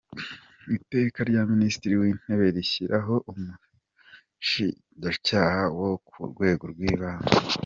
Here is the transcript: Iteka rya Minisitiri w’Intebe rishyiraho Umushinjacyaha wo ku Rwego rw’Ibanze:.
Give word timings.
Iteka 0.77 1.19
rya 1.29 1.41
Minisitiri 1.53 1.93
w’Intebe 2.01 2.45
rishyiraho 2.55 3.15
Umushinjacyaha 3.31 5.63
wo 5.79 5.91
ku 6.07 6.19
Rwego 6.31 6.63
rw’Ibanze:. 6.73 7.33